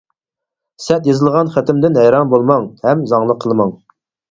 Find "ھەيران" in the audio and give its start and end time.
2.03-2.33